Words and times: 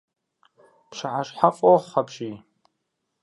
Пщыхьэщхьэфӏохъу 0.89 1.79
апщий! 1.99 2.35